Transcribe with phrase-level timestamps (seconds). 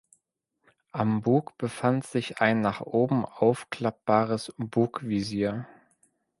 [0.93, 5.67] Am Bug befand sich ein nach oben aufklappbares Bugvisier.